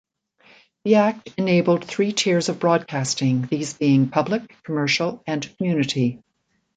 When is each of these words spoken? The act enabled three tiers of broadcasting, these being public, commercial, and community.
The 0.83 0.95
act 0.95 1.29
enabled 1.37 1.85
three 1.85 2.11
tiers 2.11 2.49
of 2.49 2.57
broadcasting, 2.59 3.43
these 3.43 3.73
being 3.75 4.09
public, 4.09 4.55
commercial, 4.63 5.21
and 5.27 5.47
community. 5.57 6.17